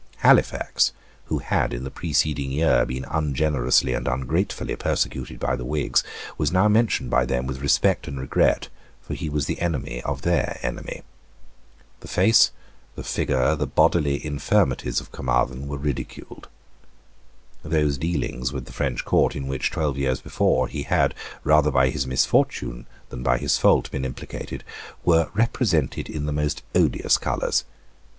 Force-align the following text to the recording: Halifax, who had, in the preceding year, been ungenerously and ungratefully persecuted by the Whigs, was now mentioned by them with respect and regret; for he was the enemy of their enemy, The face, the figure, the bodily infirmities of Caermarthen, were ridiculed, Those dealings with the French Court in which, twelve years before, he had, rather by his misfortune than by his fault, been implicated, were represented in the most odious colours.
Halifax, 0.25 0.93
who 1.25 1.37
had, 1.37 1.71
in 1.73 1.83
the 1.83 1.91
preceding 1.91 2.49
year, 2.51 2.87
been 2.87 3.05
ungenerously 3.05 3.93
and 3.93 4.07
ungratefully 4.07 4.75
persecuted 4.75 5.39
by 5.39 5.55
the 5.55 5.63
Whigs, 5.63 6.03
was 6.39 6.51
now 6.51 6.67
mentioned 6.67 7.11
by 7.11 7.23
them 7.23 7.45
with 7.45 7.61
respect 7.61 8.07
and 8.07 8.19
regret; 8.19 8.67
for 9.03 9.13
he 9.13 9.29
was 9.29 9.45
the 9.45 9.61
enemy 9.61 10.01
of 10.01 10.23
their 10.23 10.57
enemy, 10.63 11.03
The 11.99 12.07
face, 12.07 12.49
the 12.95 13.03
figure, 13.03 13.55
the 13.55 13.67
bodily 13.67 14.25
infirmities 14.25 15.01
of 15.01 15.11
Caermarthen, 15.11 15.67
were 15.67 15.77
ridiculed, 15.77 16.47
Those 17.61 17.99
dealings 17.99 18.51
with 18.51 18.65
the 18.65 18.73
French 18.73 19.05
Court 19.05 19.35
in 19.35 19.45
which, 19.47 19.69
twelve 19.69 19.99
years 19.99 20.19
before, 20.19 20.67
he 20.67 20.81
had, 20.81 21.13
rather 21.43 21.69
by 21.69 21.91
his 21.91 22.07
misfortune 22.07 22.87
than 23.09 23.21
by 23.21 23.37
his 23.37 23.59
fault, 23.59 23.91
been 23.91 24.03
implicated, 24.03 24.63
were 25.05 25.29
represented 25.35 26.09
in 26.09 26.25
the 26.25 26.33
most 26.33 26.63
odious 26.73 27.19
colours. 27.19 27.65